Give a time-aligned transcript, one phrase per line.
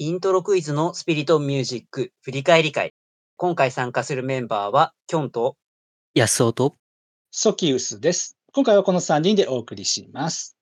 [0.00, 2.94] イントロクイズのスピリットミュージック振り返り会。
[3.36, 5.56] 今回参加するメンバーは、キョンと、
[6.14, 6.76] 安尾と、
[7.32, 8.36] ソキウスです。
[8.52, 10.56] 今回はこの3人でお送りします。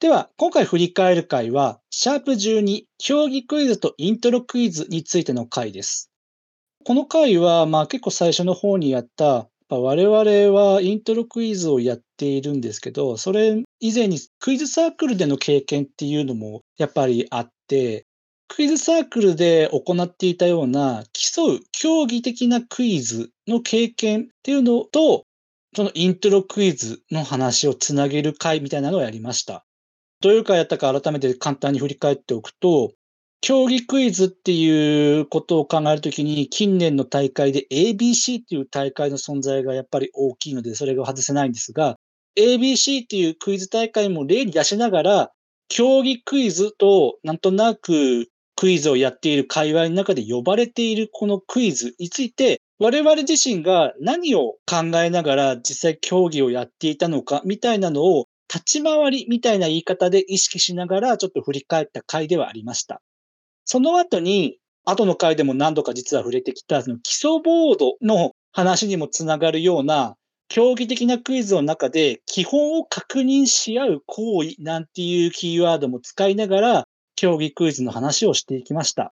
[0.00, 6.10] では、今回振り返る回は、シャープ12、競技クイズとイントロクイズについての回です。
[6.84, 10.14] この回は、まあ結構最初の方にやった、我々
[10.54, 18.04] はイントロクイズをやっているんですけど、それ以前にクイズサークルでの経験っていうのもやっぱりあって、
[18.54, 25.24] クイズサークルで行っていたような競う競技的なクイズの経験っていうのと、
[25.74, 29.64] そのイントロクイズの話をつなげる回みたいなのをやりました。
[30.20, 32.92] どういう回やったか改めて簡単に振り返っておくと、
[33.40, 41.96] 競技クイズっていうことを考えるときに、近年の大会で ABC っていう大会の存在がやっぱり大きいので、それが外せないんですが、
[42.38, 45.30] ABC っていうクイズ大会も例に出しながら、
[45.68, 48.28] 競技クイズとなんとなく
[48.62, 63.02] クイズをやっている界隈の中で呼ばれているこのクイズについて、我々自身が何を考えながら実際競技をやっていたのかみたいなのを立ち回りみたいな言い方で意識しながらちょっと振り返った回ではありました。
[63.64, 70.14] その後に、後の回でも何度か実は触れてきたその基礎ボードの話にもつながるような
[70.46, 76.84] 競技的なクイズの中で基本を確認し合う行為なんていうキーワードも使いながら
[77.16, 79.12] 競技クイズの話をしていきました。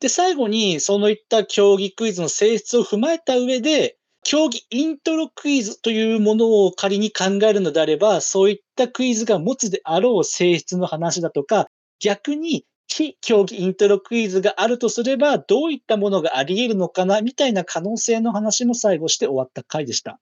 [0.00, 11.68] で、最後に、そのいった競技クイズの性質を踏まえた上で、競技イントロクイズというものを仮に考えるのであれば、そういったクイズが持つであろう性質の話だとか、
[12.00, 20.18] 逆に非競技イントロクイズがあるとすれば、どういったものがあり得るのかな、みたいな可能性の話も最後して終わった回でした。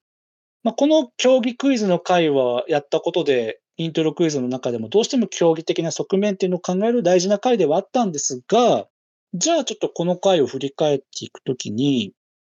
[0.62, 8.86] まあ、この競技クイズの回はやったことで、イントロクイズの中でもどうしても競技的な側面っていうのを考える大事な回ではあったんですが、
[9.34, 12.12] じゃあちょっとこの回を振り返っていくときに、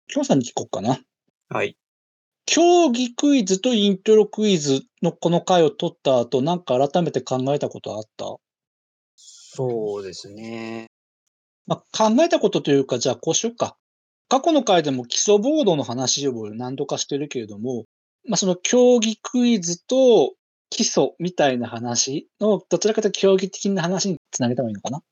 [0.08, 0.98] きょんさんに聞こうかな。
[1.50, 1.76] はい。
[2.46, 8.36] 競技クイズとイントロクイズのこの回を取った後、なんか改めて考えたことあった？
[9.16, 10.86] そうですね。
[11.66, 13.76] まあ、考えたことというか、じゃあこうしようか。
[14.28, 17.84] 過去の回でも基礎ボードの話を何度かしてるけれども、
[18.26, 20.32] まあ、その競技クイズと
[20.70, 25.02] 基礎みたいな話の、どちらかというと競技的な話につなげた方がいいのかな？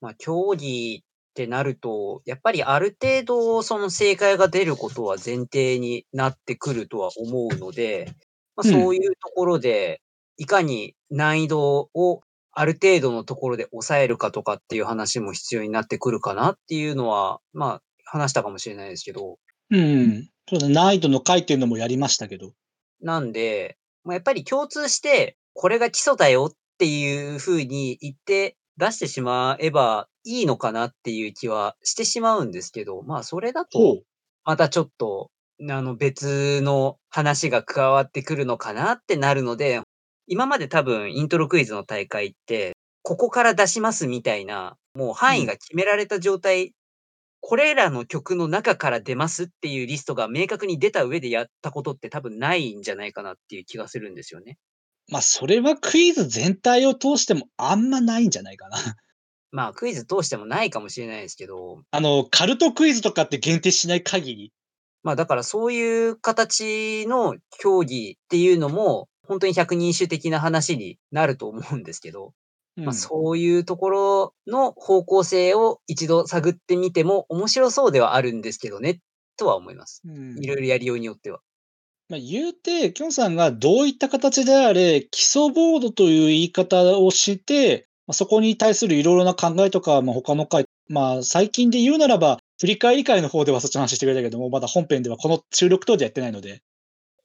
[0.00, 8.14] まあ、競技ってなると、やっぱりある程度その正解が出ることは前提になってくるとは思うので、
[8.56, 10.00] まあ、うんそういうところで、
[10.38, 12.20] いかに難易度を
[12.52, 19.38] ある程度のところで抑えるかとかっていう話も必要になってくるかなっていうのは、まあ、話したかもしれないですけど、
[19.70, 20.28] うん。
[20.48, 22.52] そうだ、難易度の回っていうのもやりましたけど。
[23.00, 34.02] なんで、まあ、やっぱり共通して、これが基礎だよっていうふうに言って出してしまえばいいのかなっていう気はしてしまうんですけど、まあそれだと、う。
[34.44, 35.30] またちょっと、
[35.68, 39.80] あの別の話が加わってくるのかなってなるので、
[40.28, 46.74] 今まで多分イントロクイズの大会って、ここから出しますみたいな、もう範囲が決められた状態、
[47.40, 54.58] これらの曲の中から出ますっていうリストが明確に出た上でやったことって多分ないんじゃないかなっていう気がするんですよね。
[55.08, 58.78] まあ、それはクイズ全体を通してもあんまないんじゃないかな。
[59.52, 64.52] まあクイズ通してもないかもしれないですけど、あの、カルトクイズとかって限定しない限り。
[65.02, 72.32] まあだからそういう形の競技っていうのも、本当に百人一首的な話になると思うんですけど、
[72.76, 79.00] まあ、そういうところの方向性を一度探ってみても面白そうではあるんですけどね、
[79.36, 80.02] とは思います。
[80.04, 81.40] うんいろいろやりようによっては。
[82.08, 96.62] まあ、言うて、きょんさんがどういった形であれ、基礎ボードという言い方をして、まあ、そこに対するいろいろな考えとか、まあ、他の回、まあ、最近で言うならば、振り返り会の方ではそっちの話してくれたけども、まだ本編ではこの収録当時やってないので、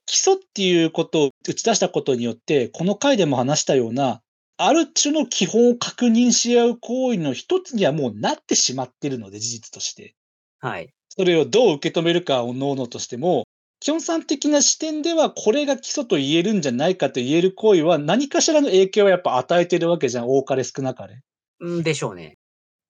[0.06, 4.20] 基礎っていうことを打ち出したことによって、この回でも話したような、
[4.66, 10.14] ある種の基本を確認し合う行為の一つにはもうなってしまっているので、事実として。
[10.60, 10.92] はい。
[11.08, 13.44] それをどう受け止めるかをののとしても、
[13.80, 21.20] 基本さん的な視点ではこれが基礎と言えるんじゃないかと言える行為は何かしらの影響をやっぱ与えてるわけじゃん、多かれ少なかれ。
[21.66, 22.38] んでしょうね。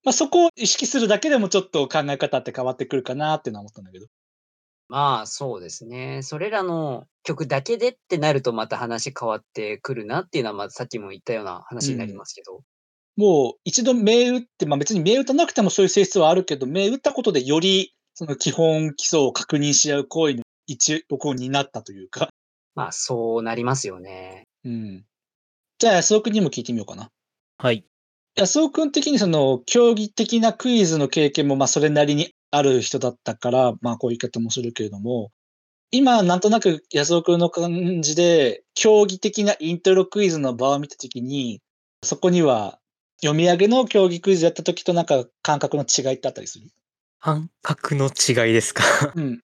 [0.05, 4.07] まあ、そこを意識するだけでもちょっと考え方って変わってくるかなっていうのは思ったんだけど。
[4.93, 6.21] まあそうですね。
[6.23, 12.61] それらの曲だけでってなるとまた話変わってくるなっていうのは、まあさっきも言ったような話になりますけど。
[13.17, 22.29] もう一度目打って、まあ別に目打たなくてもそういう性質はあるけど、目打ったことでよりその基本基礎を確認し合う行為の一翼になったというか。
[22.77, 24.45] まあそうなりますよね。
[24.63, 25.07] うん。
[25.79, 27.09] じゃあ安尾君にも聞いてみようかな。
[27.57, 27.87] はい。
[28.37, 35.31] 安尾君的にその、競技的なクイズの経験も、ま、それなりにある人だったから、ま、こういう言い方もするけれども、
[35.91, 41.61] 今なんとなく安尾君の感じで、競技的なイントロクイズの場を見た時に、
[42.05, 42.79] そこには
[43.23, 46.69] 読み上げの競技クイズやった時となんか感覚の違いってあったりする？
[47.21, 48.85] 感覚の違いですか？
[49.15, 49.41] うん。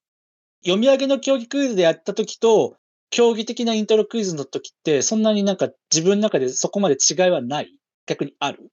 [0.63, 2.77] 読み上げの競技クイズでやった時と、
[3.11, 7.71] 競技的なイントロクイズの時って、そんなになんか自分の中でそこまで違いはない？
[8.05, 8.69] 逆にある？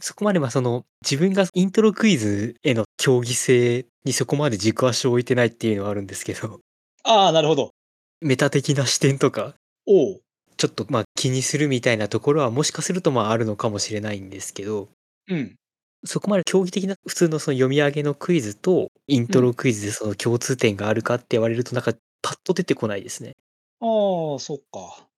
[0.00, 6.60] そこまではその、自分がイントロクイズへの競技性にそこまで軸足を置いてないっていうのはあるんですけど。
[7.04, 7.72] ああ、なるほど。
[8.20, 9.54] メタ的な視点とか
[9.86, 10.20] おお。
[10.56, 14.88] ちょっと、ま、気にするみたいなところはもしかすると、ま、あるのかもしれないんですけど。
[15.28, 15.54] うん。
[16.04, 21.92] そこまで競技的な普通のその読み上げのクイズと、イントロクイズでその共通点があるかって言われるとなんか
[22.22, 23.34] パッと出てこないですね。
[23.80, 23.84] あ
[24.36, 25.08] あ、そっか。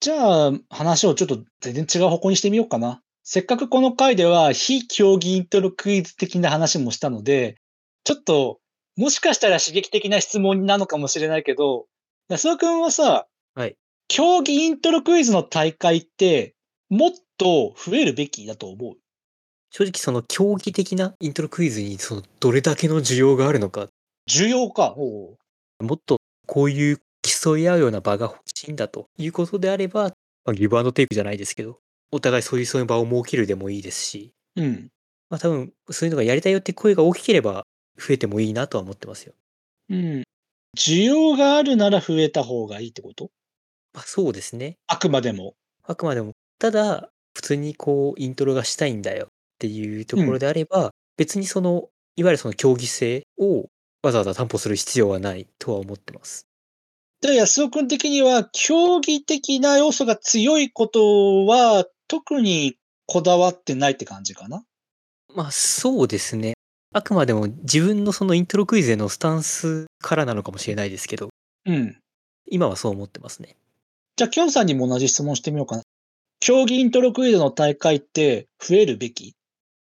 [0.00, 3.02] じゃあ、話をちょっと全然違う方向にしてみようかな。
[3.28, 7.56] せっかくこの回では非競技イントロクイズ的な話もしたので、
[8.04, 8.60] ちょっと、
[8.96, 11.86] もしかしたら刺激的な質問なのかもしれないけど、
[12.28, 13.26] 安田君はさ、
[13.56, 13.74] はい。
[14.06, 16.54] 競技イントロクイズの大会って、
[16.88, 18.94] もっと増えるべきだと思う？
[19.72, 23.88] 正直その競技的なイントロクイズにそのどれだけの需要があるのか。
[24.30, 24.94] 需要か？
[24.96, 25.36] も
[25.94, 30.12] っとこういう競い合うような場が欲しいんだということであれば、
[30.44, 31.80] ま、ギブアンドテイクじゃないですけど、
[32.12, 34.32] お互いそういうそういう場を設けるでもいいですし。
[34.56, 34.88] うん。
[35.30, 37.66] ま、多分そういうのがやりたいよって声が大きければ、
[37.98, 39.34] 増えてもいいなとは思ってますよ。
[39.90, 40.22] うん。
[40.76, 43.30] 需要があるなら増えた方がいいってこと？
[43.94, 44.76] ま、そうですね。
[44.86, 45.54] あくまでも。
[45.84, 46.32] あくまでも。
[46.58, 49.28] ただ、普通にこうイントロがしたいんだよっ
[49.58, 53.66] ていうところであれば、うん、別にその、いわゆるその競技性を
[54.02, 56.46] わざわざ担保する必要はないとは思ってます。
[57.22, 62.76] で、安尾君的には、競技的な要素が強いことは、特に
[63.06, 64.64] こだわってないって感じかな？
[65.34, 66.54] ま、そうですね。
[66.92, 71.28] あくまでも自分のそのイントロクイズへのスタンスからなのかもしれないですけど。
[71.66, 71.98] うん。
[72.48, 73.56] 今はそう思ってますね。
[74.16, 75.82] じゃ、きょんさんにも同じ質問してみようかな。
[76.40, 79.34] 競技イントロクイズの大会って増えるべき？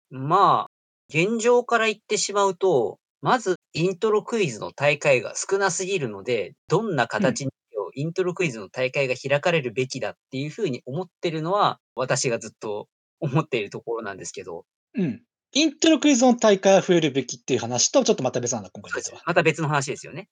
[0.09, 0.71] まあ、
[1.09, 7.51] 現状から言ってしまうと、まずイントロクイズの大会が少なすぎるので、どんな形に
[7.97, 12.87] イントロクイズの大会が開かれるべきだっていう風に思ってるのは、私がずっと
[13.19, 14.65] 思っているところなんですけど。
[14.93, 15.23] うん。
[15.53, 19.23] イントロクイズの大会が増えるべきっていう話とちょっとまた別なんだ、今回実は。
[19.25, 20.29] また別の話ですよね。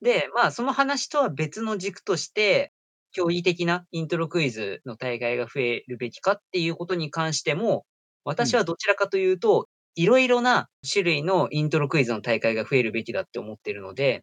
[0.00, 2.72] で、まあ、その話とは別の軸として、
[3.10, 7.84] 競技的なイントロクイズの大会が増えるべきかっていうことに関しても、
[8.22, 14.22] 私はどちらかというと、いろいろな種類のイントロクイズの大会が増えるべきだって思ってるので、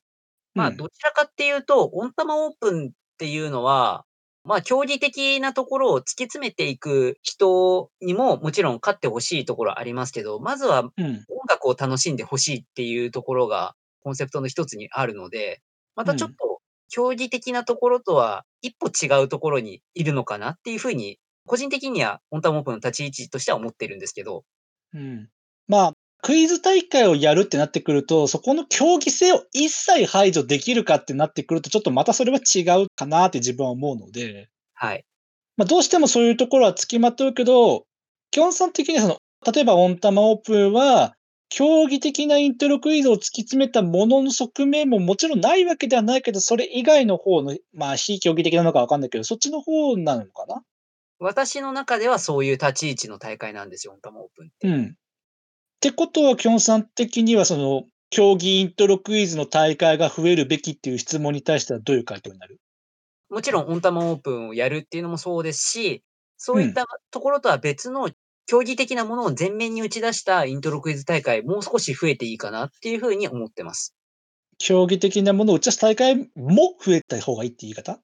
[0.58, 2.90] まあ、どちらかっていうと、オンタマオープンっ
[3.20, 4.06] ていうのは、
[4.44, 10.92] まあ、競技的なところを突き詰めていく人にも、もちろん勝って欲しいところありますけど、まずは音
[11.48, 15.62] 楽を楽しんで欲しいっていうところが、コンセプトの一つにあるので、
[15.96, 24.44] またちょっと競技的なところとは一歩違うところにいるのかなっていう風に、個人的にはオンタマオープンの立ち位置としては思ってるんですけど。
[24.94, 25.30] うん。
[25.68, 25.94] まあ、
[26.24, 34.50] クイズ大会をやるってなってくると、そこの競技性を一切排除できるかってなってくると、ちょっとまたそれは違うかなって自分は思うので。
[34.74, 35.06] はい。
[35.58, 37.86] ま、どうしてもそういうところは付きまとうけど、
[38.32, 39.18] きょんさん的にはその、
[39.54, 41.14] 例えばオンタマオープンは、
[41.50, 50.62] 競技的なイントロクイズを突き詰めたものの側面ももちろんないわけではないけど、それ以外の方の、まあ、非競技的なのかわかんないけど、そっちの方なのかな？
[51.20, 54.68] 私の中ではそういう立ち位置の大会なんですよ、オンタマオープンって。
[54.68, 54.96] うん。
[55.78, 62.60] ってことは、きょんさん的には、その、競技イントロクイズの大会が増えるべきっていう質問に対してはどういう回答になる？
[63.30, 66.04] もちろんオンタマオープンをやるっていうのもそうですし、
[66.38, 68.10] そういったところとは別の
[68.46, 73.94] 競技的なものを前面に打ち出したイントロクイズ大会、もう少し増えていいかなっていう風に思ってます。
[74.58, 78.00] 競技的なものを打ち出す大会も増えた方がいいって言い方？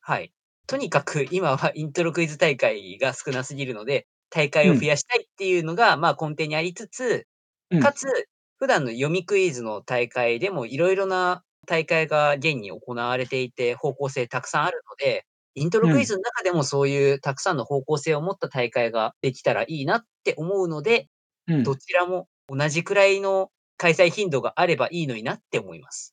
[0.00, 0.32] はい。
[0.68, 7.26] とにかく今はイントロクイズ大会が少なすぎるので、大会を増やしたいっていうのが、まあ、根底にありつつ、
[7.70, 7.84] うん。
[7.84, 8.06] かつ、
[8.58, 16.06] 普段の読みクイズの大会でもいろいろな大会が現に行われていて、方向性たくさんあるので、イントロクイうん。
[16.06, 21.08] ズの中でもそういうたくさんの方向性を持った大会ができたらいいなって思うので、
[21.64, 21.78] どうん。
[21.78, 26.10] ちらも同じくらいの開催頻度があればいいのになって思います。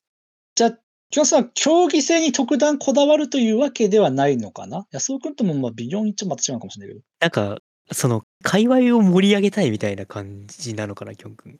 [0.56, 0.72] じゃ、
[1.10, 4.86] きょんさん、競技性に特段こだわるというわけではないのかな？
[4.90, 7.04] 安尾君とも、ま、微妙にちょっとまた違うかもしれないけど。
[7.20, 7.58] なんか、
[7.92, 11.58] その、界隈を盛り上げたいみたいな感じなのかな、きょん君。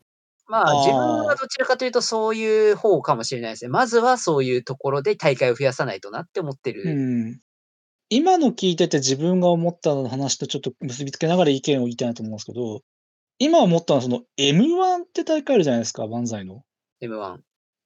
[0.48, 1.24] まあ、自分。
[1.24, 3.68] はどちらかというとそういう方かもしれないですね。
[3.68, 7.40] まずはそういうところで大会を増やさないとなって思ってうるん。
[8.08, 12.80] 今の聞いてて自分が思った話とちょっと結びつけながら意見を言いたいなと思うんですけど、
[13.38, 16.62] 今思ったのはその M1 って大会あるじゃないですか、漫才の。
[17.02, 17.38] M1。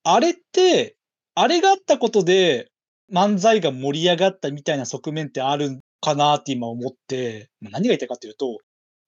[0.04, 0.96] あれって、
[1.34, 2.70] あれがあったことで
[3.12, 8.58] 漫才が盛り上がったみたいな側面ってあるかなって今思って、まあ何が言いたいかっていうと、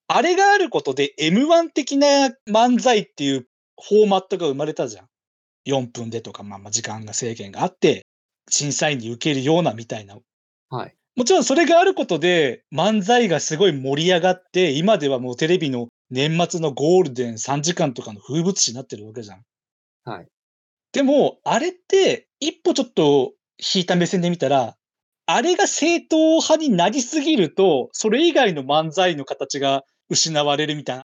[0.08, 3.46] あれがあることで M1 的な漫才っていう
[3.80, 5.06] フォーマットが生まれたじゃん。
[5.66, 8.04] 4分でとか、まあまあ時間が制限があって、
[8.50, 10.18] 審査員に受けるようなみたいな。
[10.70, 10.94] はい。
[11.14, 19.42] もちろんそれがあることで漫才がすごい盛り上がって、今ではもうテレビの年末のゴールデン3時間とかの風物詩になってるわけじゃん。
[20.04, 20.26] はい。
[20.92, 23.32] でも、あれって、一歩ちょっと
[23.74, 24.76] 引いた目線で見たら、
[25.26, 31.04] あれが正統派になりすぎると、それ以外の漫才の形が失われるみたいな。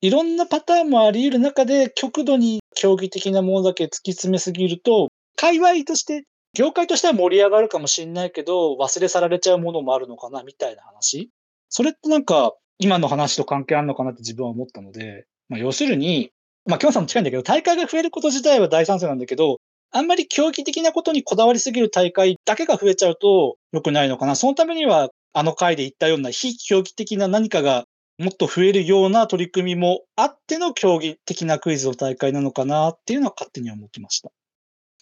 [0.00, 11.30] いろんなパターンもあり得る中で、極度に競技的なものだけ突き詰めすぎると、界隈として、業界としては盛り上がるかもしれないけど、忘れ去られちゃうものもあるのかな、みたいな話。
[11.70, 16.30] それってなんか、今の話と関係あるのかなって自分は思ったので、まあ、要するに、
[16.66, 19.58] まあ、京さんも近いんだけど、大会が増えること自体は大賛成なんだけど、
[19.96, 24.34] あんまり競技的なことにこだわりすぎる大会だけが増えちゃうと良くないのかな。
[24.34, 27.84] そのためには、あの回で言ったような非競技的な何かが
[28.18, 34.30] もっと増えるような取り組みもあっての競技的なクイズの大会なのかなっていうのは勝手に思ってました。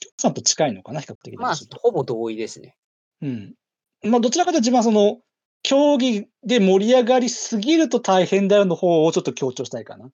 [0.00, 1.38] 京さんと近いのかな、比較的に。
[1.38, 2.76] まあ、ほぼ同意ですね。
[3.22, 3.54] うん。
[4.04, 5.20] まあ、どちらかというと自分はその、
[5.62, 10.10] 競技で盛り上がりすぎると大変だよの方をちょっと強調したいかな。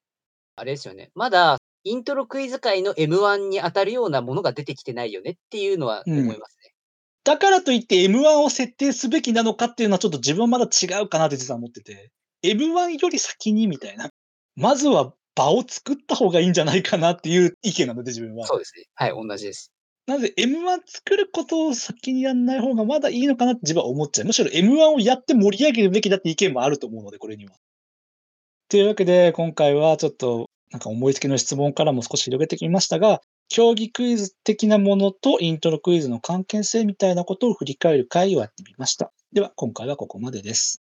[0.57, 1.11] あれですよね。
[1.15, 1.58] まだ、
[1.89, 6.73] イントロクイズ界の M1 に当たるようなものが出てきてないよねっていうのは思いますね。
[7.25, 12.11] だからといって M1 を設定すべきなのかっていうのはちょっと自分はまだ違うかなって実は思ってて。
[12.43, 14.11] M1 より先にみたいな。
[14.57, 18.47] まずは場を作った方がいいんじゃないかなっていう意見なので自分は。
[18.47, 18.85] そうですね。
[18.95, 19.73] はい、同じです。
[20.07, 24.27] なので M1 作ることを先にやんない方がまだいいのかなって自分は思っちゃう。
[24.27, 27.53] むしろ M1 をやって盛り上げるべきだって意見もあると思うので、これには。
[28.69, 39.11] というわけで、今回はちょっとなんか思いつきの質問からも少し広げてきましたが、競技クイズ的なものとイントロクイズの関係性みたいなことを振り返る回をやってみました。
[39.33, 40.83] では、今回はここまでです。